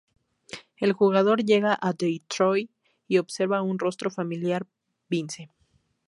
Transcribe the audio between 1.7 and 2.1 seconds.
a